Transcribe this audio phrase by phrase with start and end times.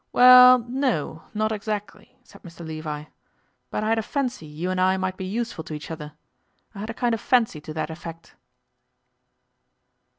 [0.11, 3.03] 'Well no, not exactly,' said Mr Levi.
[3.69, 6.13] 'But I had a fancy you and I might be useful to each other;
[6.73, 8.33] I had a kind of fancy to that effect.